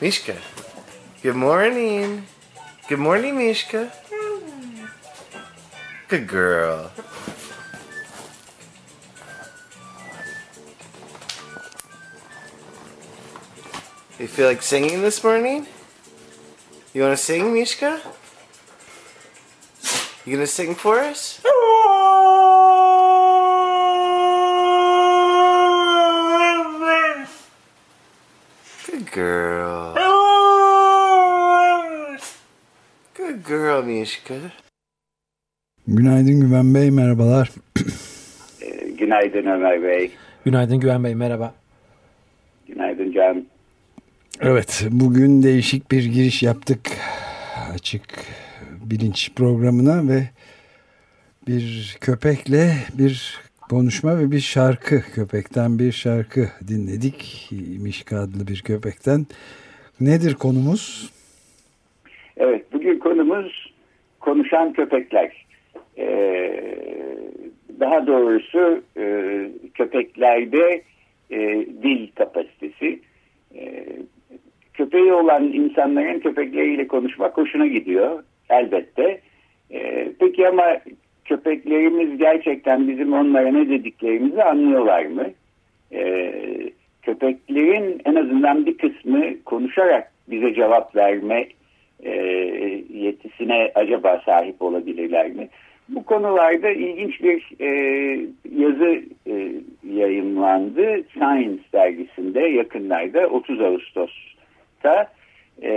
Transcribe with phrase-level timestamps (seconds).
[0.00, 0.38] Mishka.
[1.22, 2.24] Good morning.
[2.88, 3.92] Good morning, Mishka.
[6.08, 6.90] Good girl.
[14.18, 15.66] You feel like singing this morning?
[16.94, 18.00] You want to sing, Mishka?
[20.24, 21.42] You gonna sing for us?
[28.86, 29.49] Good girl.
[34.10, 34.34] Mishka.
[35.88, 37.50] Günaydın Güven Bey, merhabalar.
[38.62, 40.10] Ee, Günaydın Ömer Bey.
[40.44, 41.54] Günaydın Güven Bey, merhaba.
[42.68, 43.46] Günaydın Can.
[44.40, 46.80] Evet, bugün değişik bir giriş yaptık.
[47.74, 48.02] Açık
[48.84, 50.22] bilinç programına ve
[51.46, 57.48] bir köpekle bir konuşma ve bir şarkı köpekten bir şarkı dinledik.
[57.80, 59.26] Mişka adlı bir köpekten.
[60.00, 61.12] Nedir konumuz?
[62.36, 63.59] Evet bugün konumuz
[64.20, 65.46] konuşan köpekler.
[65.98, 66.62] Ee,
[67.80, 70.82] daha doğrusu e, köpeklerde
[71.30, 71.38] e,
[71.82, 73.00] dil kapasitesi.
[73.54, 73.84] E,
[74.74, 79.20] köpeği olan insanların köpekleriyle konuşmak hoşuna gidiyor elbette.
[79.70, 80.76] E, peki ama
[81.24, 85.26] köpeklerimiz gerçekten bizim onlara ne dediklerimizi anlıyorlar mı?
[85.92, 86.32] E,
[87.02, 91.46] köpeklerin en azından bir kısmı konuşarak bize cevap verme
[92.04, 92.12] e,
[93.00, 95.48] yetisine acaba sahip olabilirler mi?
[95.88, 97.68] Bu konularda ilginç bir e,
[98.58, 99.52] yazı e,
[99.94, 105.12] yayınlandı Science dergisinde yakınlarda 30 Ağustos'ta.
[105.62, 105.72] E,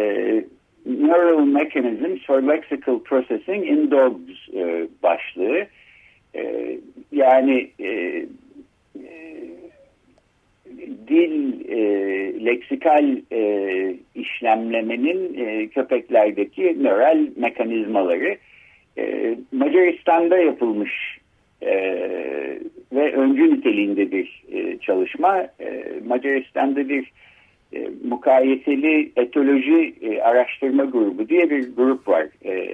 [0.85, 5.67] Neural Mechanisms for Lexical Processing in Dogs e, başlığı.
[6.35, 6.77] E,
[7.11, 8.25] yani e, e,
[11.07, 13.39] dil e, leksikal e,
[14.43, 18.37] işlemlemenin e, köpeklerdeki nöral mekanizmaları
[18.97, 21.19] e, Macaristan'da yapılmış
[21.61, 21.73] e,
[22.93, 25.37] ve öncü niteliğinde bir e, çalışma.
[25.59, 27.11] E, Macaristan'da bir
[27.73, 32.27] e, mukayeseli etoloji e, araştırma grubu diye bir grup var.
[32.45, 32.69] E,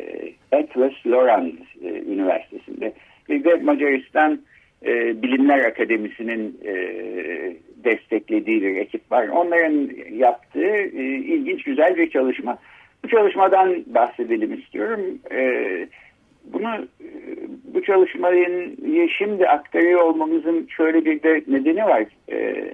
[0.51, 1.53] Atlas Lorand
[1.83, 2.93] e, Üniversitesi'nde.
[3.29, 4.39] Bir de Macaristan
[4.85, 6.73] e, Bilimler Akademisi'nin e,
[7.83, 9.27] desteklediği bir ekip var.
[9.27, 12.57] Onların yaptığı e, ilginç güzel bir çalışma.
[13.03, 15.01] Bu çalışmadan bahsedelim istiyorum.
[15.31, 15.87] E,
[16.43, 17.09] bunu e,
[17.73, 18.75] bu çalışmayı
[19.17, 22.05] şimdi aktarıyor olmamızın şöyle bir de nedeni var.
[22.31, 22.69] E,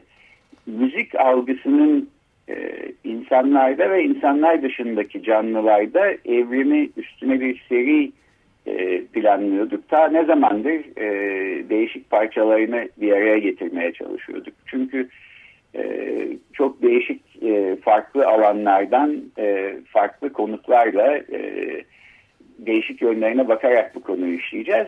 [0.65, 2.09] müzik algısının
[2.49, 2.55] e,
[3.03, 8.11] insanlarda ve insanlar dışındaki canlılarda evrimi üstüne bir seri
[8.65, 9.89] e, planlıyorduk.
[9.89, 11.09] Ta ne zamandır e,
[11.69, 14.53] değişik parçalarını bir araya getirmeye çalışıyorduk.
[14.65, 15.09] Çünkü
[15.75, 15.83] e,
[16.53, 21.41] çok değişik e, farklı alanlardan e, farklı konuklarla e,
[22.59, 24.87] değişik yönlerine bakarak bu konuyu işleyeceğiz.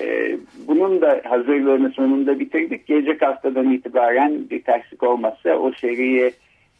[0.00, 0.36] E,
[0.68, 2.86] bunun da hazırlığını sonunda bitirdik.
[2.86, 6.32] Gelecek haftadan itibaren bir terslik olmazsa o seriye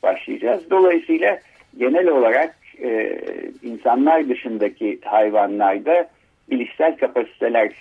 [0.02, 0.70] başlayacağız.
[0.70, 1.38] Dolayısıyla
[1.78, 3.18] genel olarak e,
[3.62, 6.08] insanlar dışındaki hayvanlarda
[6.50, 7.72] bilişsel kapasiteler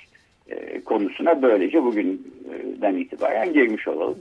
[0.49, 4.17] e, konusuna böylece bugünden itibaren girmiş olalım.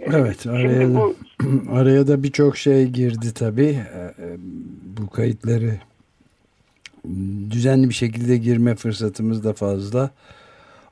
[0.00, 1.14] Evet, araya bu,
[1.72, 3.78] araya da birçok şey girdi tabii.
[4.98, 5.72] Bu kayıtları
[7.50, 10.10] düzenli bir şekilde girme fırsatımız da fazla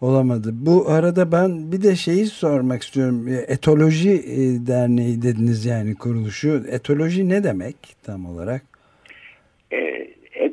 [0.01, 0.51] olamadı.
[0.53, 3.29] Bu arada ben bir de şeyi sormak istiyorum.
[3.29, 6.65] Etoloji e, Derneği dediniz yani kuruluşu.
[6.69, 8.63] Etoloji ne demek tam olarak?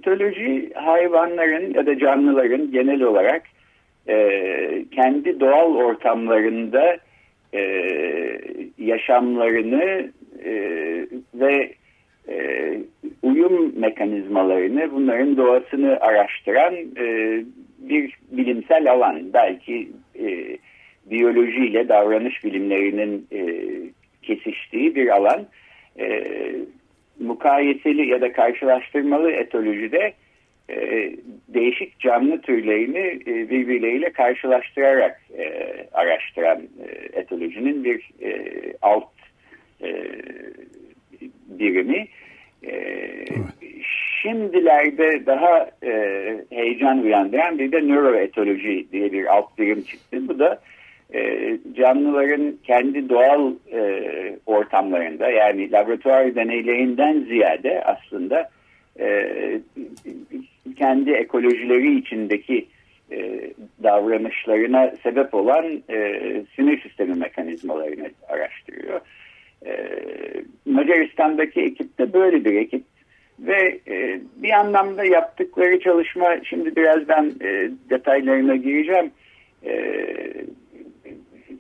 [0.06, 3.44] Etoloji hayvanların ya da canlıların genel olarak
[4.08, 6.98] e, kendi doğal ortamlarında
[7.54, 7.62] e,
[8.78, 10.12] yaşamlarını
[10.46, 10.54] e,
[11.34, 11.74] ve
[12.30, 12.78] e,
[13.24, 17.40] uyum mekanizmalarını, bunların doğasını araştıran e,
[17.80, 19.34] bir bilimsel alan.
[19.34, 20.58] Belki e,
[21.06, 23.42] biyolojiyle davranış bilimlerinin e,
[24.22, 25.46] kesiştiği bir alan.
[26.00, 26.24] E,
[27.20, 30.14] mukayeseli ya da karşılaştırmalı etolojide
[30.70, 30.76] e,
[31.48, 38.42] değişik canlı türlerini e, birbirleriyle karşılaştırarak e, araştıran e, etolojinin bir e,
[38.82, 39.10] alt
[39.84, 40.06] e,
[41.48, 42.08] birimi.
[42.68, 43.26] E,
[44.22, 45.92] şimdilerde daha e,
[46.50, 50.28] heyecan uyandıran bir de nöroetoloji diye bir alt birim çıktı.
[50.28, 50.75] Bu da e,
[51.74, 54.02] canlıların kendi doğal e,
[54.46, 58.50] ortamlarında yani laboratuvar deneylerinden ziyade aslında
[59.00, 59.30] e,
[60.78, 62.68] kendi ekolojileri içindeki
[63.12, 63.42] e,
[63.84, 66.22] davranışlarına sebep olan e,
[66.56, 69.02] sinir sistemi mekanizmalarını araştırıyor.
[69.66, 69.76] E,
[70.66, 72.84] Macaristan'daki ekip de böyle bir ekip
[73.40, 79.12] ve e, bir anlamda yaptıkları çalışma şimdi birazdan e, detaylarına gireceğim.
[79.66, 79.76] E,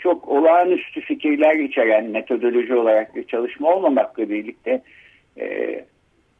[0.05, 4.81] çok olağanüstü fikirler içeren metodoloji olarak bir çalışma olmamakla birlikte
[5.39, 5.79] e,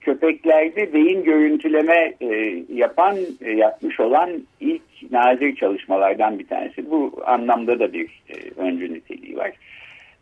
[0.01, 4.29] köpeklerde beyin görüntüleme e, yapan e, yapmış olan
[4.59, 6.91] ilk nadir çalışmalardan bir tanesi.
[6.91, 9.51] Bu anlamda da bir e, öncü niteliği var.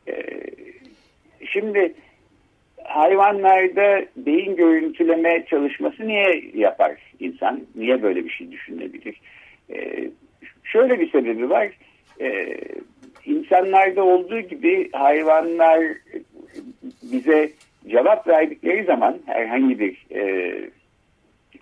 [0.08, 0.14] E,
[1.46, 1.94] şimdi
[2.84, 7.62] hayvanlarda beyin görüntüleme çalışması niye yapar insan?
[7.76, 9.22] Niye böyle bir şey düşünebilir?
[9.74, 10.10] E,
[10.64, 11.70] şöyle bir sebebi var.
[12.22, 12.58] E,
[13.26, 15.84] insanlarda olduğu gibi hayvanlar
[17.12, 17.50] bize
[17.88, 20.54] cevap verdikleri zaman herhangi bir e,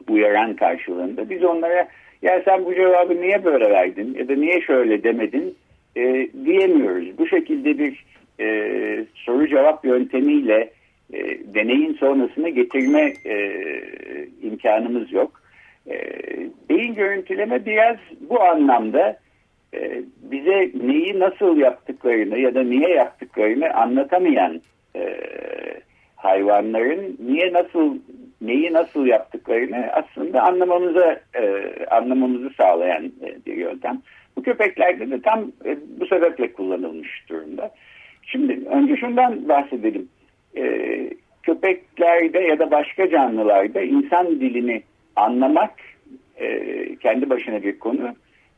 [0.10, 1.88] uyaran karşılığında biz onlara
[2.22, 5.56] ya sen bu cevabı niye böyle verdin ya da niye şöyle demedin
[5.96, 7.18] e, diyemiyoruz.
[7.18, 8.06] Bu şekilde bir
[8.40, 10.70] e, soru cevap yöntemiyle
[11.14, 11.20] e,
[11.54, 13.36] deneyin sonrasını getirme e,
[14.44, 15.42] imkanımız yok.
[15.90, 15.96] E,
[16.70, 17.98] beyin görüntüleme biraz
[18.30, 19.18] bu anlamda
[19.74, 24.62] e, bize neyi nasıl yaptıklarını ya da niye yaptıklarını anlatamayan
[24.96, 25.20] e,
[26.16, 27.98] hayvanların niye nasıl
[28.42, 34.02] neyi nasıl yaptıklarını aslında anlamamıza e, anlamamızı sağlayan e, bir yöntem.
[34.36, 37.72] Bu köpeklerde de tam e, bu sebeple kullanılmış durumda.
[38.24, 40.10] Şimdi önce şundan bahsedelim.
[40.58, 40.64] E,
[41.44, 44.84] köpeklerde ya da başka canlılarda insan dilini
[45.16, 45.74] anlamak
[46.40, 48.16] e, kendi başına bir konu.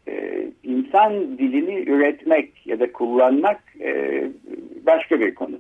[0.07, 4.23] E, insan dilini üretmek ya da kullanmak e,
[4.85, 5.59] başka bir konu.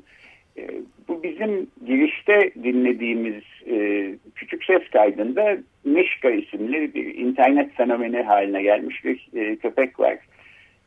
[0.57, 0.67] E,
[1.07, 9.05] bu bizim girişte dinlediğimiz e, küçük ses kaydında Mişka isimli bir internet fenomeni haline gelmiş
[9.05, 10.17] bir e, köpek var.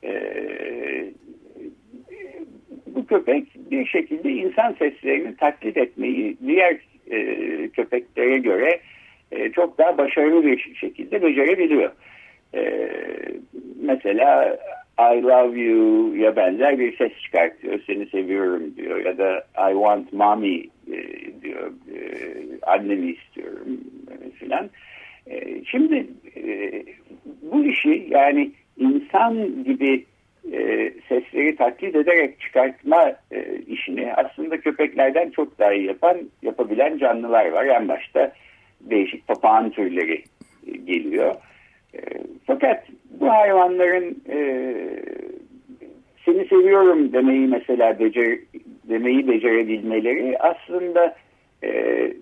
[0.04, 0.12] E,
[2.86, 6.76] bu köpek bir şekilde insan seslerini taklit etmeyi diğer
[7.72, 8.80] köpeklere göre
[9.52, 11.92] çok daha başarılı bir şekilde becerebiliyor.
[13.80, 14.58] Mesela
[14.98, 17.80] I love you ya benzer bir ses çıkartıyor.
[17.86, 20.98] Seni seviyorum diyor ya da I want mommy e,
[21.42, 21.72] diyor.
[21.96, 22.00] E,
[22.62, 23.80] annemi istiyorum
[24.10, 24.70] e, filan.
[25.64, 26.06] Şimdi
[27.42, 30.04] bu işi yani insan gibi
[31.08, 33.12] sesleri taklit ederek çıkartma
[33.66, 37.66] işini aslında köpeklerden çok daha iyi yapan, yapabilen canlılar var.
[37.66, 38.32] En başta
[38.80, 40.24] değişik papağan türleri
[40.84, 41.34] geliyor.
[41.96, 42.00] E,
[42.46, 42.84] fakat
[43.20, 44.38] bu hayvanların e,
[46.25, 48.38] seni seviyorum demeyi mesela becer,
[48.88, 51.16] demeyi becerebilmeleri aslında
[51.62, 51.72] e,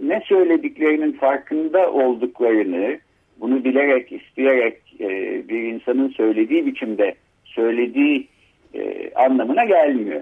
[0.03, 2.99] ne söylediklerinin farkında olduklarını
[3.41, 5.09] bunu bilerek isteyerek e,
[5.49, 8.29] bir insanın söylediği biçimde söylediği
[8.75, 10.21] e, anlamına gelmiyor.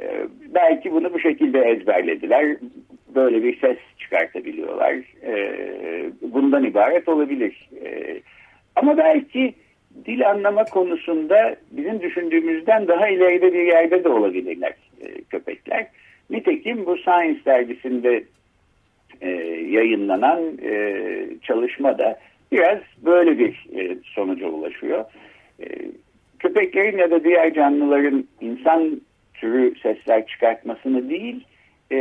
[0.00, 2.56] E, belki bunu bu şekilde ezberlediler.
[3.14, 4.94] Böyle bir ses çıkartabiliyorlar.
[5.26, 5.34] E,
[6.22, 7.68] bundan ibaret olabilir.
[7.84, 8.20] E,
[8.76, 9.54] ama belki
[10.04, 15.86] dil anlama konusunda bizim düşündüğümüzden daha ileride bir yerde de olabilirler e, köpekler.
[16.30, 18.24] Nitekim bu Science dergisinde
[19.20, 19.30] e,
[19.70, 20.94] yayınlanan e,
[21.42, 22.18] çalışmada
[22.52, 25.04] biraz böyle bir e, sonuca ulaşıyor.
[25.60, 25.66] E,
[26.38, 29.00] köpeklerin ya da diğer canlıların insan
[29.34, 31.44] türü sesler çıkartmasını değil,
[31.92, 31.98] e,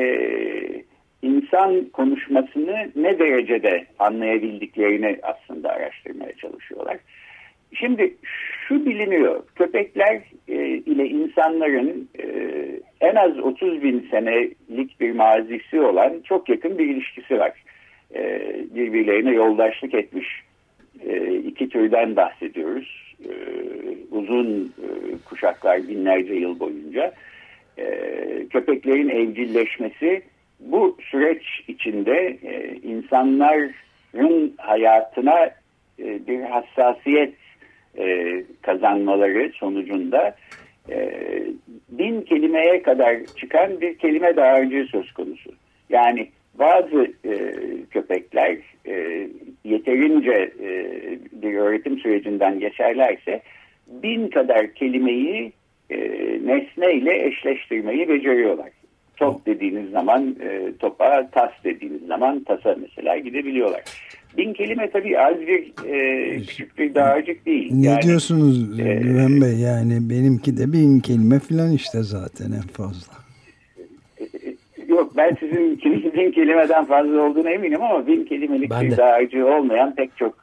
[1.21, 6.97] insan konuşmasını ne derecede anlayabildiklerini aslında araştırmaya çalışıyorlar.
[7.73, 8.15] Şimdi
[8.67, 12.25] şu biliniyor, köpekler e, ile insanların e,
[13.01, 17.63] en az 30 bin senelik bir mazisi olan çok yakın bir ilişkisi var.
[18.15, 18.41] E,
[18.75, 20.27] birbirlerine yoldaşlık etmiş
[21.05, 23.15] e, iki türden bahsediyoruz.
[23.25, 23.31] E,
[24.11, 24.87] uzun e,
[25.29, 27.13] kuşaklar binlerce yıl boyunca.
[27.77, 27.85] E,
[28.49, 30.21] köpeklerin evcilleşmesi
[30.61, 35.45] bu süreç içinde e, insanların hayatına
[35.99, 37.33] e, bir hassasiyet
[37.97, 40.35] e, kazanmaları sonucunda
[40.89, 41.11] e,
[41.89, 45.51] bin kelimeye kadar çıkan bir kelime dağarcığı söz konusu.
[45.89, 47.33] Yani bazı e,
[47.91, 49.27] köpekler e,
[49.63, 50.69] yeterince e,
[51.31, 53.41] bir öğretim sürecinden geçerlerse
[53.87, 55.51] bin kadar kelimeyi
[55.89, 55.97] e,
[56.45, 58.69] nesneyle eşleştirmeyi beceriyorlar.
[59.21, 63.81] Top dediğiniz zaman e, topa, tas dediğiniz zaman tasa mesela gidebiliyorlar.
[64.37, 67.69] Bin kelime tabii az bir e, küçük bir dağarcık değil.
[67.73, 69.59] Ne yani, diyorsunuz e, Güven Bey?
[69.59, 73.13] Yani benimki de bin kelime falan işte zaten en fazla.
[74.87, 75.81] Yok ben sizin
[76.13, 78.97] bin kelimeden fazla olduğunu eminim ama bin kelimelik Ben bir de.
[78.97, 80.33] dağarcığı olmayan pek çok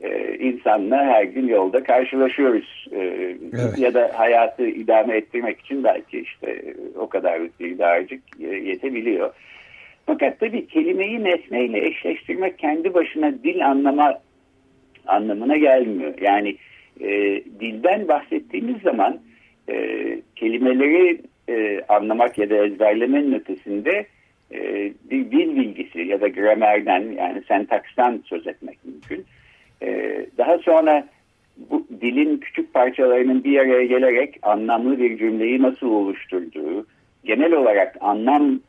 [0.00, 2.86] e, insanla her gün yolda karşılaşıyoruz.
[2.92, 2.98] E,
[3.52, 3.78] Evet.
[3.78, 7.78] Ya da hayatı idame ettirmek için belki işte o kadar bir
[8.40, 9.34] e, yetebiliyor.
[10.06, 14.20] Fakat tabii kelimeyi nesneyle eşleştirmek kendi başına dil anlama
[15.06, 16.14] anlamına gelmiyor.
[16.20, 16.56] Yani
[17.00, 17.08] e,
[17.60, 19.20] dilden bahsettiğimiz zaman
[19.68, 19.74] e,
[20.36, 24.06] kelimeleri e, anlamak ya da ezberlemenin ötesinde
[24.52, 28.77] e, bir dil bilgisi ya da gramerden yani sentakstan söz etmek.
[29.82, 31.08] E, daha sonra
[31.70, 36.86] bu dilin küçük parçalarının bir araya gelerek anlamlı bir cümleyi nasıl oluşturduğu,
[37.24, 38.62] genel olarak anlamın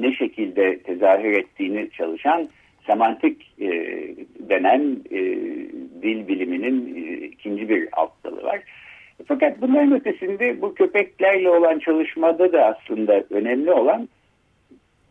[0.00, 2.48] ne şekilde tezahür ettiğini çalışan
[2.86, 3.68] semantik e,
[4.38, 5.20] denen e,
[6.02, 8.60] dil biliminin e, ikinci bir alt dalı var.
[9.26, 14.08] Fakat bunların ötesinde bu köpeklerle olan çalışmada da aslında önemli olan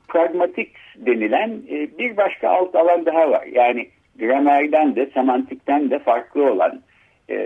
[0.08, 3.46] pragmatik denilen e, bir başka alt alan daha var.
[3.46, 3.88] Yani
[4.20, 6.82] gramerden de semantikten de farklı olan
[7.30, 7.38] e,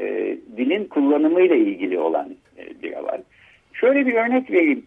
[0.58, 3.24] dilin kullanımıyla ilgili olan e, bir alan.
[3.74, 4.86] Şöyle bir örnek vereyim.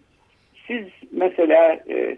[0.67, 2.17] Siz mesela e,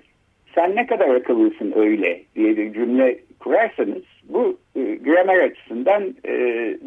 [0.54, 6.32] sen ne kadar akıllısın öyle diye bir cümle kurarsanız bu e, gramer açısından e,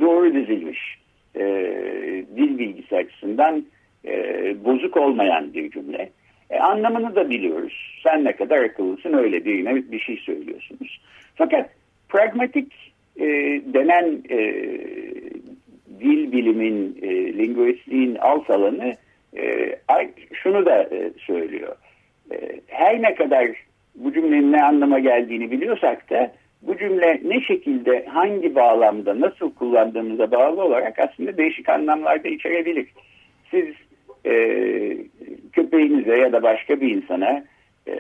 [0.02, 0.80] doğru dizilmiş.
[1.36, 1.46] E,
[2.36, 3.66] dil bilgisi açısından
[4.06, 4.16] e,
[4.66, 6.10] bozuk olmayan bir cümle.
[6.50, 8.00] E, anlamını da biliyoruz.
[8.04, 11.02] Sen ne kadar akıllısın öyle birine bir şey söylüyorsunuz.
[11.36, 11.70] Fakat
[12.14, 13.26] pragmatik e,
[13.74, 14.40] denen e,
[16.00, 18.96] dil bilimin, e, linguistiğin alt alanı
[19.38, 19.76] e,
[20.34, 21.76] şunu da e, söylüyor.
[22.32, 22.36] E,
[22.68, 23.48] her ne kadar
[23.96, 30.32] bu cümlenin ne anlama geldiğini biliyorsak da bu cümle ne şekilde, hangi bağlamda, nasıl kullandığımıza
[30.32, 32.88] bağlı olarak aslında değişik anlamlarda içerebilir.
[33.52, 33.66] Siz
[34.26, 34.34] e,
[35.54, 37.44] köpeğinize ya da başka bir insana
[37.88, 37.94] e,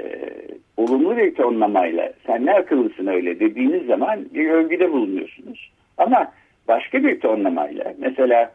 [0.78, 5.72] olumlu bir tonlamayla sen ne akıllısın öyle dediğiniz zaman bir övgüde bulunuyorsunuz.
[5.98, 6.32] Ama
[6.68, 8.52] başka bir tonlamayla mesela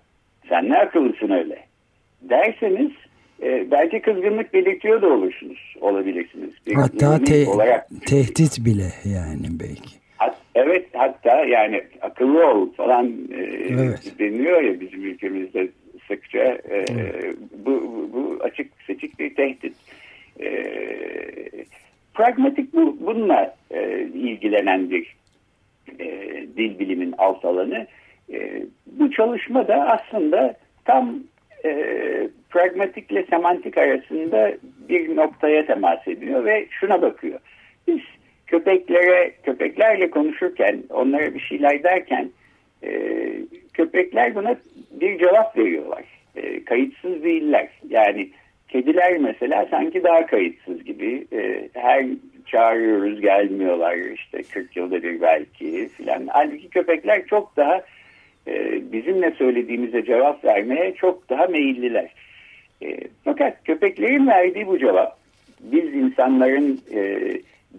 [0.48, 1.58] sen ne akıllısın öyle
[2.22, 2.90] derseniz
[3.42, 6.50] e, belki kızgınlık belirtiyor da olursunuz, olabilirsiniz.
[6.66, 9.98] Bir Hatta te- olarak tehdit bile yani belki.
[10.16, 14.12] Hat- evet hatta yani akıllı ol falan e, Evet.
[14.18, 15.68] deniliyor ya bizim ülkemizde
[16.08, 16.38] sıkça
[16.70, 16.84] e,
[17.66, 19.74] bu, bu, bu açık seçik bir tehdit.
[20.40, 20.48] E,
[22.18, 25.16] pragmatik bu, bununla e, ilgilenen bir
[25.98, 26.06] e,
[26.56, 27.86] dil bilimin alt alanı.
[28.32, 31.14] E, bu çalışma da aslında tam
[31.64, 31.70] e,
[32.50, 34.52] pragmatikle semantik arasında
[34.88, 37.40] bir noktaya temas ediyor ve şuna bakıyor.
[37.86, 38.00] Biz
[38.46, 42.30] köpeklere, köpeklerle konuşurken, onlara bir şeyler derken
[42.82, 43.12] e,
[43.74, 44.56] köpekler buna
[44.90, 46.04] bir cevap veriyorlar.
[46.36, 47.68] E, kayıtsız değiller.
[47.88, 48.30] Yani
[48.68, 51.26] kediler mesela sanki daha kayıtsız gibi.
[51.32, 52.06] E, her
[52.46, 56.26] çağırıyoruz gelmiyorlar işte 40 yılda bir belki filan.
[56.26, 57.82] Halbuki köpekler çok daha
[58.48, 62.14] e, bizimle söylediğimize cevap vermeye çok daha meyilliler.
[62.82, 65.18] E, fakat köpeklerin verdiği bu cevap
[65.60, 67.30] biz insanların e,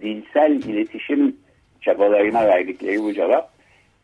[0.02, 1.36] dilsel iletişim
[1.82, 3.50] çabalarına verdikleri bu cevap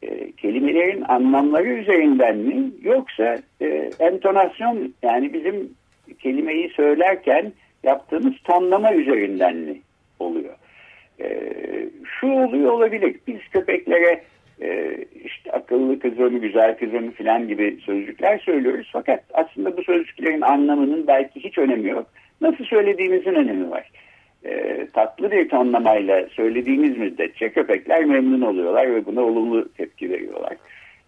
[0.02, 5.70] e, kelimelerin anlamları üzerinden mi yoksa e, entonasyon yani bizim
[6.20, 9.82] kelimeyi söylerken yaptığımız tonlama üzerinden mi
[10.20, 10.56] oluyor?
[11.20, 11.30] E,
[12.20, 13.16] şu oluyor olabilir.
[13.28, 14.24] Biz köpeklere
[14.62, 18.90] e, işte akıllı kızım, güzel kızım filan gibi sözcükler söylüyoruz.
[18.94, 22.08] Fakat aslında bu sözcüklerin anlamının belki hiç önemi yok.
[22.42, 23.92] Nasıl söylediğimizin önemi var.
[24.46, 30.58] E, tatlı bir tonlamayla söylediğimiz müddetçe köpekler memnun oluyorlar ve buna olumlu tepki veriyorlar.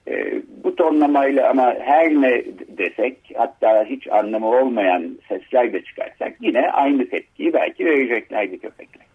[0.08, 2.44] E, bu tonlamayla ama her ne
[2.78, 9.06] desek hatta hiç anlamı olmayan sesler de çıkarsak yine aynı tepkiyi belki vereceklerdi köpekler.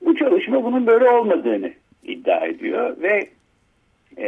[0.00, 3.28] Bu çalışma bunun böyle olmadığını iddia ediyor ve
[4.18, 4.26] e,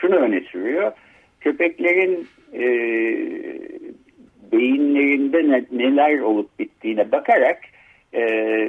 [0.00, 0.92] şunu öne sürüyor.
[1.40, 2.62] Köpeklerin e,
[4.52, 7.58] beyinlerinde ne, neler olup bittiğine bakarak
[8.14, 8.22] e,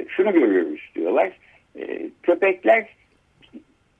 [0.08, 1.30] şunu görüyoruz diyorlar.
[1.78, 2.86] E, köpekler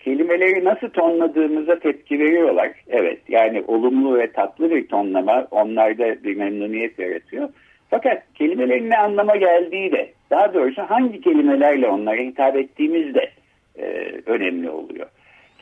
[0.05, 2.71] kelimeleri nasıl tonladığımıza tepki veriyorlar.
[2.89, 7.49] Evet yani olumlu ve tatlı bir tonlama onlarda bir memnuniyet yaratıyor.
[7.91, 13.31] Fakat kelimelerin ne anlama geldiği de daha doğrusu hangi kelimelerle onlara hitap ettiğimiz de
[13.79, 13.85] e,
[14.27, 15.07] önemli oluyor.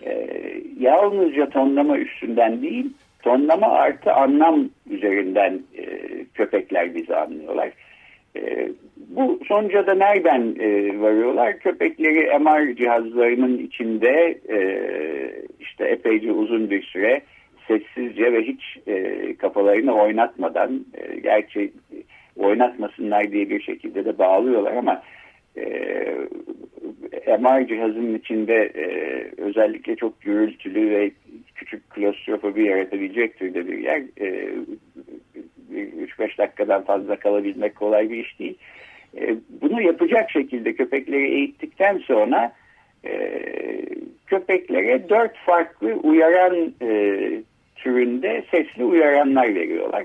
[0.06, 0.28] E,
[0.80, 5.84] yalnızca tonlama üstünden değil tonlama artı anlam üzerinden e,
[6.34, 7.70] köpekler bizi anlıyorlar.
[8.36, 11.58] E, bu sonuca da nereden e, varıyorlar?
[11.58, 14.58] Köpekleri MR cihazlarının içinde e,
[15.60, 17.22] işte epeyce uzun bir süre
[17.68, 21.72] sessizce ve hiç e, kafalarını oynatmadan e, gerçi
[22.36, 25.02] oynatmasınlar diye bir şekilde de bağlıyorlar ama
[25.56, 25.64] e,
[27.38, 28.86] MR cihazının içinde e,
[29.36, 31.10] özellikle çok gürültülü ve
[31.54, 34.54] küçük klostrofobi yaratabilecek türde bir yer e,
[35.72, 38.58] 3-5 dakikadan fazla kalabilmek kolay bir iş değil.
[39.16, 42.52] E, bunu yapacak şekilde köpekleri eğittikten sonra
[43.04, 43.42] e,
[44.26, 47.18] köpeklere dört farklı uyaran e,
[47.76, 50.04] türünde sesli uyaranlar veriyorlar.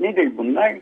[0.00, 0.74] Nedir bunlar?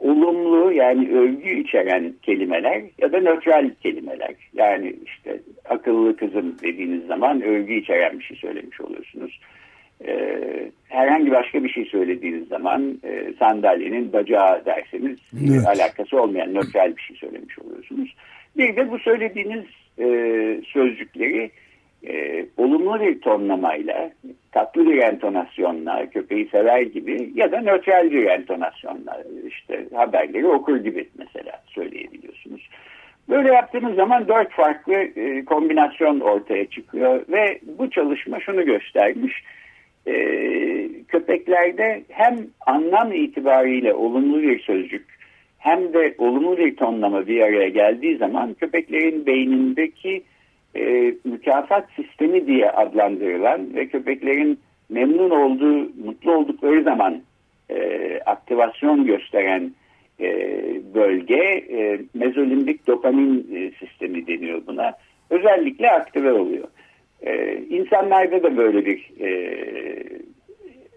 [0.00, 4.34] Olumlu yani övgü içeren kelimeler ya da nötral kelimeler.
[4.54, 9.40] Yani işte akıllı kızım dediğiniz zaman övgü içeren bir şey söylemiş oluyorsunuz.
[10.06, 15.18] Ee, herhangi başka bir şey söylediğiniz zaman e, sandalyenin bacağı derseniz
[15.50, 15.66] evet.
[15.66, 18.14] alakası olmayan nötral bir şey söylemiş oluyorsunuz.
[18.56, 19.64] Bir de bu söylediğiniz
[19.98, 20.06] e,
[20.66, 21.50] sözcükleri
[22.06, 24.10] e, olumlu bir tonlamayla,
[24.52, 31.08] tatlı bir entonasyonla, köpeği sever gibi ya da nötral bir entonasyonla işte haberleri okur gibi
[31.18, 32.68] mesela söyleyebiliyorsunuz.
[33.28, 39.42] Böyle yaptığınız zaman dört farklı e, kombinasyon ortaya çıkıyor ve bu çalışma şunu göstermiş.
[40.08, 40.14] E,
[41.08, 42.36] köpeklerde hem
[42.66, 45.18] anlam itibariyle olumlu bir sözcük
[45.58, 50.22] hem de olumlu bir tonlama bir araya geldiği zaman köpeklerin beynindeki
[50.76, 57.22] e, mükafat sistemi diye adlandırılan ve köpeklerin memnun olduğu, mutlu oldukları zaman
[57.70, 59.72] e, aktivasyon gösteren
[60.20, 60.30] e,
[60.94, 64.92] bölge e, mezolimbik dopamin e, sistemi deniyor buna.
[65.30, 66.68] Özellikle aktive oluyor.
[67.22, 69.30] E, insanlarda da böyle bir e,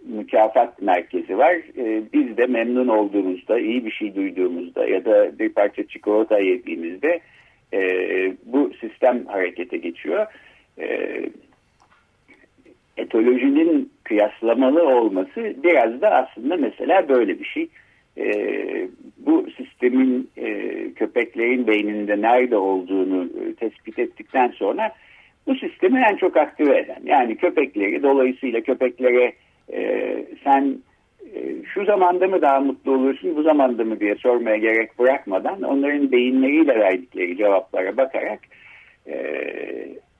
[0.05, 1.53] mükafat merkezi var.
[1.77, 7.19] E, biz de memnun olduğumuzda, iyi bir şey duyduğumuzda ya da bir parça çikolata yediğimizde
[7.73, 7.81] e,
[8.45, 10.25] bu sistem harekete geçiyor.
[10.79, 11.19] E,
[12.97, 17.69] etolojinin kıyaslamalı olması biraz da aslında mesela böyle bir şey.
[18.17, 18.27] E,
[19.17, 24.91] bu sistemin e, köpeklerin beyninde nerede olduğunu e, tespit ettikten sonra
[25.47, 29.33] bu sistemi en çok aktive eden yani köpekleri dolayısıyla köpeklere
[29.73, 30.77] e, sen
[31.35, 31.39] e,
[31.73, 36.79] şu zamanda mı daha mutlu olursun bu zamanda mı diye sormaya gerek bırakmadan onların beyinleriyle
[36.79, 38.39] verdikleri cevaplara bakarak
[39.07, 39.15] e,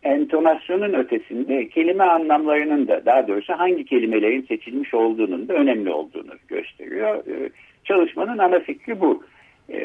[0.04, 7.16] entonasyonun ötesinde kelime anlamlarının da daha doğrusu hangi kelimelerin seçilmiş olduğunun da önemli olduğunu gösteriyor.
[7.16, 7.50] E,
[7.84, 9.24] çalışmanın ana fikri bu.
[9.70, 9.80] E,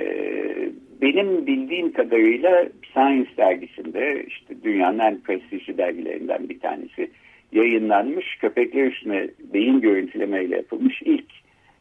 [1.03, 7.11] benim bildiğim kadarıyla Science dergisinde işte dünyanın en prestijli dergilerinden bir tanesi
[7.53, 11.31] yayınlanmış köpekler üstüne beyin görüntülemeyle yapılmış ilk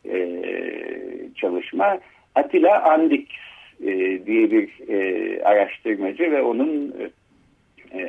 [0.05, 0.41] e,
[1.35, 1.99] çalışma
[2.35, 3.25] Atilla Andix
[3.83, 3.87] e,
[4.25, 6.95] diye bir e, araştırmacı ve onun
[7.93, 8.01] e,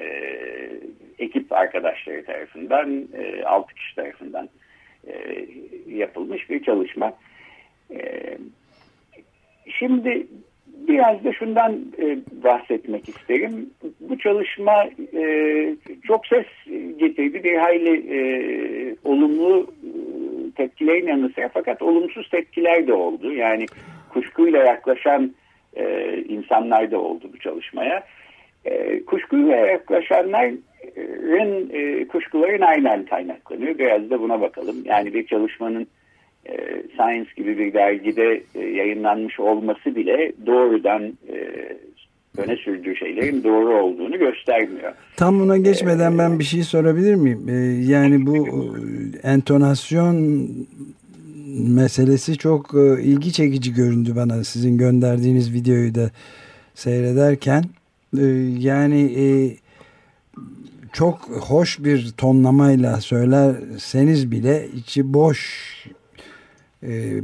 [1.18, 4.48] ekip arkadaşları tarafından e, 6 kişi tarafından
[5.06, 5.46] e,
[5.88, 7.12] yapılmış bir çalışma.
[7.90, 7.98] E,
[9.78, 10.26] şimdi
[10.88, 13.70] biraz da şundan e, bahsetmek isterim.
[14.00, 14.84] Bu çalışma
[15.14, 16.46] e, çok ses
[16.96, 17.44] getirdi.
[17.44, 18.20] Bir hayli e,
[19.04, 19.90] olumlu e,
[20.56, 23.32] tepkilerin yanı sıra fakat olumsuz tepkiler de oldu.
[23.32, 23.66] Yani
[24.08, 25.34] kuşkuyla yaklaşan
[25.76, 28.02] e, insanlar da oldu bu çalışmaya.
[28.64, 33.78] E, kuşkuyla yaklaşanların e, kuşkuların aynen kaynaklanıyor.
[33.78, 34.76] Biraz da buna bakalım.
[34.84, 35.86] Yani bir çalışmanın
[36.48, 41.36] e, Science gibi bir dergide e, yayınlanmış olması bile doğrudan e,
[42.36, 44.92] öne sürdüğü şeylerin doğru olduğunu göstermiyor.
[45.16, 47.46] Tam buna geçmeden ben bir şey sorabilir miyim?
[47.88, 48.46] Yani bu
[49.22, 50.48] entonasyon
[51.68, 56.10] meselesi çok ilgi çekici göründü bana sizin gönderdiğiniz videoyu da
[56.74, 57.64] seyrederken.
[58.58, 59.10] Yani
[60.92, 65.40] çok hoş bir tonlamayla söylerseniz bile içi boş
[66.82, 67.20] e,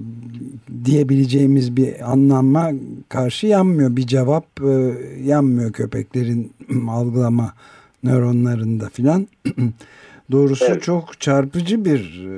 [0.85, 2.71] diyebileceğimiz bir anlamma
[3.09, 3.97] karşı yanmıyor.
[3.97, 6.53] Bir cevap e, yanmıyor köpeklerin
[6.89, 7.55] algılama
[8.03, 9.29] nöronlarında filan.
[10.33, 10.83] Doğrusu evet.
[10.83, 12.29] çok çarpıcı bir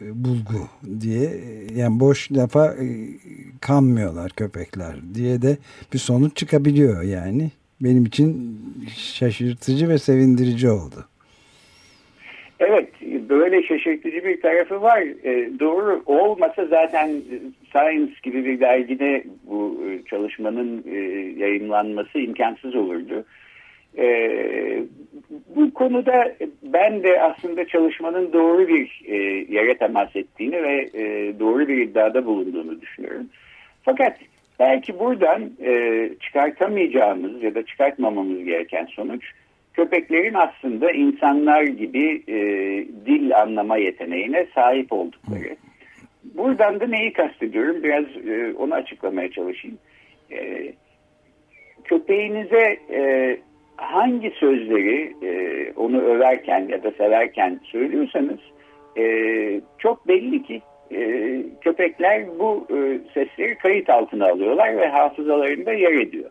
[0.00, 0.68] e, bulgu
[1.00, 1.40] diye
[1.74, 3.08] yani boş lafa e,
[3.60, 5.58] kanmıyorlar köpekler diye de
[5.92, 7.50] bir sonuç çıkabiliyor yani.
[7.80, 8.58] Benim için
[8.96, 11.04] şaşırtıcı ve sevindirici oldu.
[12.60, 12.88] Evet
[13.30, 15.02] böyle şaşırtıcı bir tarafı var.
[15.24, 17.10] E, doğru olmasa zaten
[17.70, 20.98] Science gibi bir dergide bu e, çalışmanın e,
[21.44, 23.24] yayınlanması imkansız olurdu.
[23.98, 24.06] E,
[25.56, 29.16] bu konuda ben de aslında çalışmanın doğru bir e,
[29.54, 33.26] yere temas ettiğini ve e, doğru bir iddiada bulunduğunu düşünüyorum.
[33.82, 34.16] Fakat
[34.58, 39.24] belki buradan e, çıkartamayacağımız ya da çıkartmamamız gereken sonuç
[39.74, 42.36] köpeklerin aslında insanlar gibi e,
[43.06, 45.56] dil anlama yeteneğine sahip oldukları.
[46.24, 47.82] Buradan da neyi kastediyorum?
[47.82, 49.78] Biraz e, onu açıklamaya çalışayım.
[50.32, 50.72] E,
[51.84, 53.38] köpeğinize e,
[53.76, 58.38] hangi sözleri e, onu överken ya da severken söylüyorsanız
[58.98, 59.04] e,
[59.78, 66.30] çok belli ki e, köpekler bu e, sesleri kayıt altına alıyorlar ve hafızalarında yer ediyor.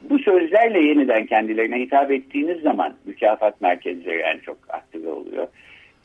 [0.00, 5.46] Bu sözlerle yeniden kendilerine hitap ettiğiniz zaman mükafat merkezleri en çok aktive oluyor.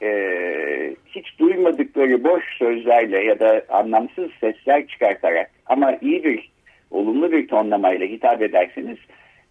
[0.02, 6.52] Ee, hiç duymadıkları boş sözlerle ya da anlamsız sesler çıkartarak ama iyi bir,
[6.92, 8.98] olumlu bir tonlamayla hitap ederseniz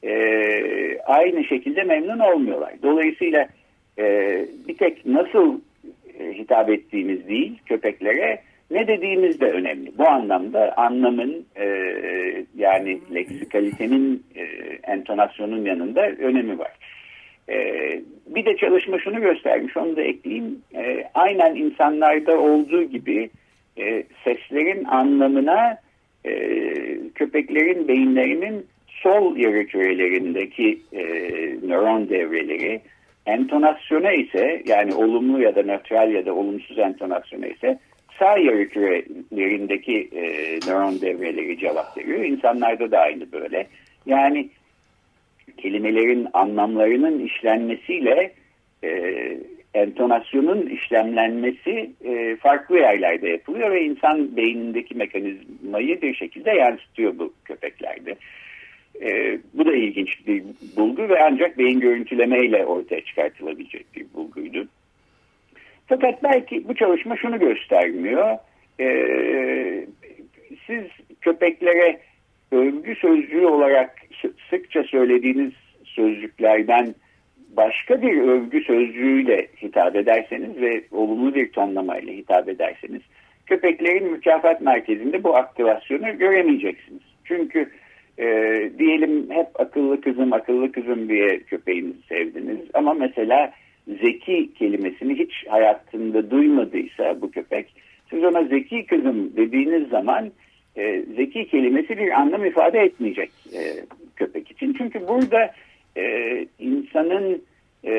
[0.04, 2.72] e, aynı şekilde memnun olmuyorlar.
[2.83, 3.48] Dolayısıyla
[3.98, 4.04] e,
[4.68, 5.61] bir tek nasıl
[6.18, 9.98] e, hitap ettiğimiz değil köpeklere ne dediğimiz de önemli.
[9.98, 11.66] Bu anlamda anlamın e,
[12.57, 14.42] yani leksikalitenin e,
[14.92, 16.72] entonasyonun yanında önemi var.
[17.48, 17.57] E,
[18.27, 20.59] bir de çalışma şunu göstermiş onu da ekleyeyim.
[20.74, 23.31] E, aynen insanlarda olduğu gibi
[23.79, 25.79] e, seslerin anlamına
[26.24, 26.33] e,
[27.14, 28.66] köpeklerin beyinlerinin
[29.03, 31.03] sol yarı kürelerindeki e,
[31.68, 32.81] nöron devreleri
[33.27, 37.79] entonasyona ise yani olumlu ya da nötral ya da olumsuz entonasyona ise
[38.18, 38.68] sağ yarı
[40.12, 42.24] e, nöron devreleri cevap veriyor.
[42.24, 43.66] İnsanlarda da aynı böyle.
[44.07, 44.48] Yani
[45.57, 48.33] kelimelerin anlamlarının işlenmesiyle
[48.85, 49.14] e,
[49.74, 58.16] entonasyonun işlemlenmesi e, farklı yerlerde yapılıyor ve insan beynindeki mekanizmayı bir şekilde yansıtıyor bu köpeklerde.
[59.03, 60.42] E, bu da ilginç bir
[60.77, 64.68] bulgu ve ancak beyin görüntülemeyle ortaya çıkartılabilecek bir bulguydu.
[65.87, 68.38] Fakat belki bu çalışma şunu göstermiyor.
[68.81, 68.87] E,
[70.66, 70.85] siz
[71.20, 72.01] köpeklere
[72.53, 73.97] övgü sözcüğü olarak
[74.51, 75.53] sıkça söylediğiniz
[75.85, 76.94] sözcüklerden
[77.57, 83.03] başka bir övgü sözcüğüyle hitap ederseniz ve olumlu bir tonlamayla hitap ederseniz
[83.47, 87.03] köpeklerin mükafat merkezinde bu aktivasyonu göremeyeceksiniz.
[87.25, 87.70] Çünkü
[88.18, 88.27] e,
[88.79, 93.53] diyelim hep akıllı kızım akıllı kızım diye köpeğinizi sevdiniz ama mesela
[93.88, 97.66] zeki kelimesini hiç hayatında duymadıysa bu köpek
[98.11, 100.33] siz ona zeki kızım dediğiniz zaman
[100.77, 103.61] e, zeki kelimesi bir anlam ifade etmeyecek e,
[104.16, 104.75] köpek için.
[104.79, 105.51] Çünkü burada
[105.97, 107.42] e, insanın
[107.85, 107.94] e,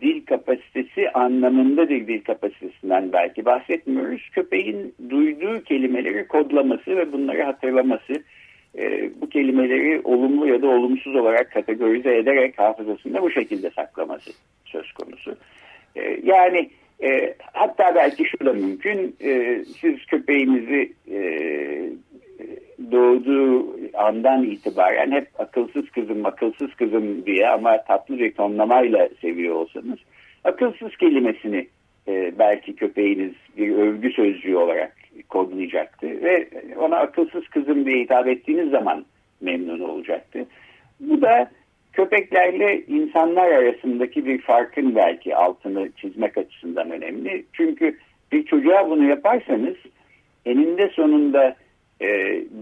[0.00, 4.28] dil kapasitesi anlamında bir dil kapasitesinden belki bahsetmiyoruz.
[4.32, 8.12] Köpeğin duyduğu kelimeleri kodlaması ve bunları hatırlaması
[8.78, 14.30] e, bu kelimeleri olumlu ya da olumsuz olarak kategorize ederek hafızasında bu şekilde saklaması
[14.64, 15.36] söz konusu.
[15.96, 16.70] E, yani
[17.02, 21.18] e, hatta belki şu da mümkün, e, siz köpeğinizi e,
[22.92, 29.98] doğduğu andan itibaren hep akılsız kızım akılsız kızım diye ama tatlı bir tonlamayla seviyor olsanız
[30.44, 31.66] akılsız kelimesini
[32.08, 36.48] e, belki köpeğiniz bir övgü sözcüğü olarak kodlayacaktı ve
[36.78, 39.04] ona akılsız kızım diye hitap ettiğiniz zaman
[39.40, 40.46] memnun olacaktı.
[41.00, 41.50] Bu da
[41.92, 47.44] köpeklerle insanlar arasındaki bir farkın belki altını çizmek açısından önemli.
[47.52, 47.98] Çünkü
[48.32, 49.76] bir çocuğa bunu yaparsanız
[50.46, 51.56] eninde sonunda
[52.00, 52.06] e,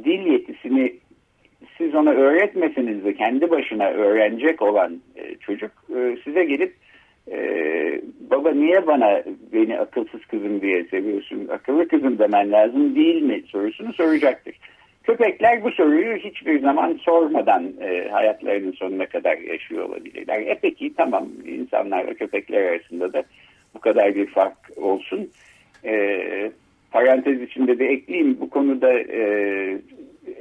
[0.05, 0.95] dil yetisini
[1.79, 6.75] siz ona öğretmeseniz de kendi başına öğrenecek olan e, çocuk e, size gelip
[7.31, 8.01] ee,
[8.45, 13.93] baba niye bana beni akılsız kızım diye seviyorsun akıllı kızım demen lazım değil mi sorusunu
[13.93, 14.55] soracaktır.
[15.03, 20.41] Köpekler bu soruyu hiçbir zaman sormadan e, hayatlarının sonuna kadar yaşıyor olabilirler.
[20.41, 23.23] E peki tamam insanlar köpekler arasında da
[23.75, 25.29] bu kadar bir fark olsun.
[25.85, 26.53] E,
[26.91, 29.23] parantez içinde de ekleyeyim bu konuda e,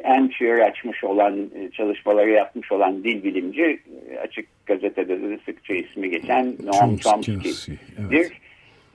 [0.04, 6.10] Antier açmış olan e, çalışmaları yapmış olan dil bilimci e, açık gazetede de sıkça ismi
[6.10, 7.68] geçen Noam Chomsky'dir.
[8.12, 8.32] Evet.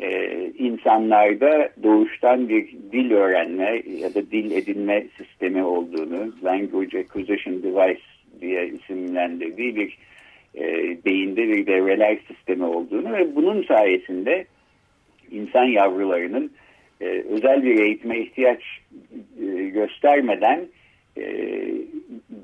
[0.01, 8.01] Ee, insanlarda doğuştan bir dil öğrenme ya da dil edinme sistemi olduğunu Language Acquisition Device
[8.41, 9.99] diye isimlendirdiği bir
[10.55, 10.65] e,
[11.05, 14.47] beyinde bir devreler sistemi olduğunu ve bunun sayesinde
[15.31, 16.51] insan yavrularının
[17.01, 18.63] e, özel bir eğitime ihtiyaç
[19.43, 20.61] e, göstermeden
[21.17, 21.25] e,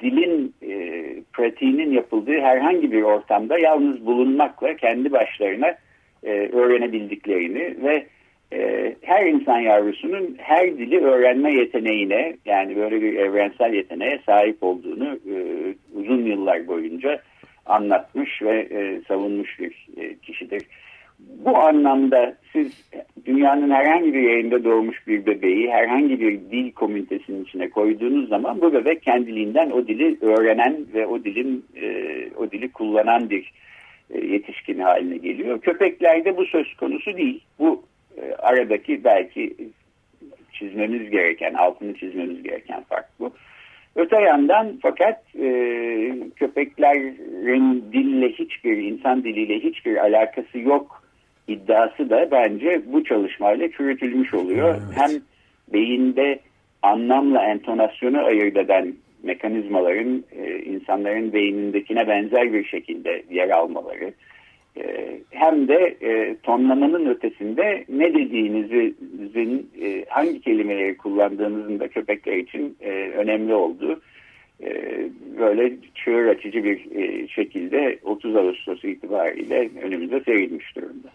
[0.01, 5.75] dilin e, pratiğinin yapıldığı herhangi bir ortamda yalnız bulunmakla kendi başlarına
[6.25, 8.07] e, öğrenebildiklerini ve
[9.03, 15.19] her insan yavrusunun her dili öğrenme yeteneğine yani böyle bir evrensel yeteneğe sahip olduğunu
[15.95, 17.21] uzun yıllar boyunca
[17.67, 19.89] anlatmış ve e, savunmuş bir
[20.23, 20.63] kişidir.
[21.18, 22.90] Bu anlamda siz
[23.25, 28.72] dünyanın herhangi bir yerinde doğmuş bir bebeği herhangi bir dil komünitesinin içine koyduğunuz zaman bu
[28.72, 31.87] bebek kendiliğinden o dili öğrenen ve o dilin e,
[32.37, 33.53] o dili kullanan bir
[34.11, 35.61] e, yetişkin haline geliyor.
[35.61, 37.40] Köpeklerde bu söz konusu değil.
[37.59, 37.83] Bu
[38.16, 39.57] e, aradaki belki
[40.53, 43.33] çizmemiz gereken, altını çizmemiz gereken fark bu.
[43.96, 45.48] Öte yandan fakat e,
[46.37, 51.02] köpeklerin dille hiçbir, insan diliyle hiçbir alakası yok
[51.53, 54.75] iddiası da bence bu çalışmayla çürütülmüş oluyor.
[54.75, 54.97] Evet.
[54.97, 55.11] Hem
[55.73, 56.38] beyinde
[56.83, 64.12] anlamla entonasyonu ayırt eden mekanizmaların e, insanların beynindekine benzer bir şekilde yer almaları,
[64.77, 72.77] e, hem de e, tonlamanın ötesinde ne dediğinizin e, hangi kelimeleri kullandığınızın da köpekler için
[72.81, 74.01] e, önemli olduğu
[75.38, 81.09] böyle çığır açıcı bir e, şekilde 30 Ağustos itibariyle önümüze serilmiş durumda.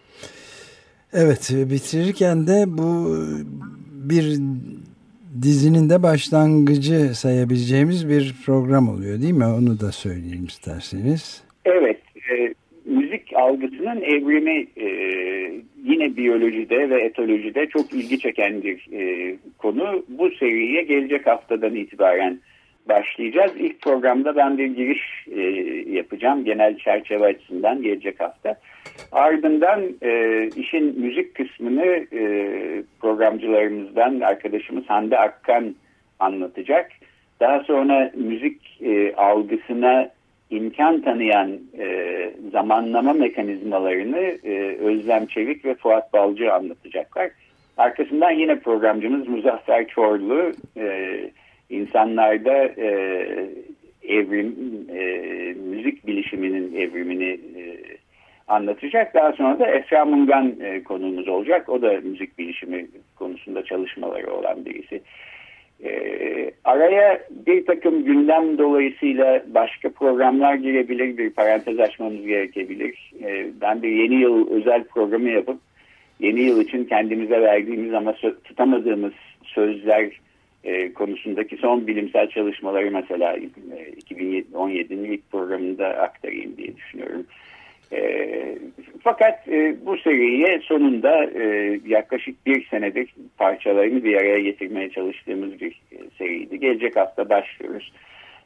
[1.13, 3.17] Evet bitirirken de bu
[4.09, 4.37] bir
[5.41, 9.45] dizinin de başlangıcı sayabileceğimiz bir program oluyor değil mi?
[9.45, 11.43] Onu da söyleyeyim isterseniz.
[11.65, 11.99] Evet.
[12.31, 12.53] E,
[12.85, 14.87] müzik algısının evrimi e,
[15.83, 20.05] yine biyolojide ve etolojide çok ilgi çeken bir e, konu.
[20.09, 22.39] Bu seriye gelecek haftadan itibaren
[22.89, 23.51] başlayacağız.
[23.59, 25.41] İlk programda ben bir giriş e,
[25.91, 28.55] yapacağım genel çerçeve açısından gelecek hafta.
[29.11, 32.23] Ardından e, işin müzik kısmını e,
[33.01, 35.75] programcılarımızdan arkadaşımız Hande Akkan
[36.19, 36.91] anlatacak.
[37.39, 40.09] Daha sonra müzik e, algısına
[40.49, 47.29] imkan tanıyan e, zamanlama mekanizmalarını e, Özlem Çevik ve Fuat Balcı anlatacaklar.
[47.77, 51.17] Arkasından yine programcımız Muzaffer Çorlu e,
[51.69, 52.89] insanlarda e,
[54.03, 54.55] evrim,
[54.95, 55.03] e,
[55.53, 57.63] müzik bilişiminin evrimini e,
[58.47, 59.13] anlatacak.
[59.13, 61.69] Daha sonra da Esra Mungan e, konuğumuz olacak.
[61.69, 65.01] O da müzik bilişimi konusunda çalışmaları olan birisi.
[65.83, 65.91] E,
[66.63, 73.13] araya bir takım gündem dolayısıyla başka programlar girebilir, bir parantez açmamız gerekebilir.
[73.23, 75.59] E, ben bir yeni yıl özel programı yapıp
[76.19, 80.09] yeni yıl için kendimize verdiğimiz ama tutamadığımız sözler
[80.67, 83.49] e, konusundaki son bilimsel çalışmaları mesela e,
[84.13, 87.25] 2017'nin ilk programında aktarayım diye düşünüyorum.
[87.91, 88.57] E,
[89.03, 95.81] fakat e, bu seriye sonunda e, yaklaşık bir senedir parçalarını bir araya getirmeye çalıştığımız bir
[95.91, 96.59] e, seriydi.
[96.59, 97.91] Gelecek hafta başlıyoruz.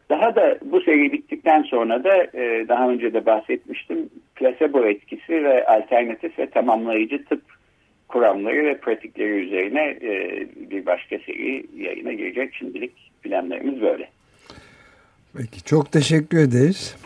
[0.09, 5.65] Daha da bu seri bittikten sonra da e, daha önce de bahsetmiştim plasebo etkisi ve
[5.65, 7.41] alternatif ve tamamlayıcı tıp
[8.11, 12.53] kuramları ve pratikleri üzerine e, bir başka seri yayına girecek.
[12.53, 14.09] Şimdilik planlarımız böyle.
[15.37, 16.97] Peki çok teşekkür ederiz.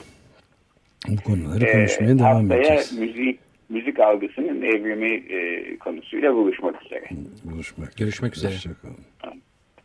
[1.08, 3.00] Bu konuları konuşmaya ee, devam edeceğiz.
[3.00, 3.40] müzik
[3.70, 7.06] müzik algısının evrimi e, konusuyla buluşmak üzere.
[7.44, 7.98] Buluşmak.
[7.98, 8.54] Görüşmek üzere.
[8.54, 8.98] Hoşçakalın.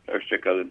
[0.09, 0.70] Hoşçakalın.